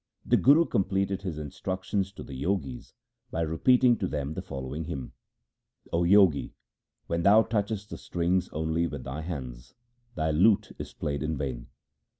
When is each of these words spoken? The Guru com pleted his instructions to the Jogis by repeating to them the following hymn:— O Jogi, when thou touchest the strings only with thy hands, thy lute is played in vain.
The 0.25 0.35
Guru 0.35 0.65
com 0.65 0.83
pleted 0.83 1.21
his 1.21 1.37
instructions 1.37 2.11
to 2.13 2.23
the 2.23 2.33
Jogis 2.33 2.95
by 3.29 3.41
repeating 3.41 3.97
to 3.99 4.07
them 4.07 4.33
the 4.33 4.41
following 4.41 4.85
hymn:— 4.85 5.13
O 5.93 6.03
Jogi, 6.07 6.55
when 7.05 7.21
thou 7.21 7.43
touchest 7.43 7.91
the 7.91 7.99
strings 7.99 8.49
only 8.49 8.87
with 8.87 9.03
thy 9.03 9.21
hands, 9.21 9.75
thy 10.15 10.31
lute 10.31 10.71
is 10.79 10.91
played 10.91 11.21
in 11.21 11.37
vain. 11.37 11.67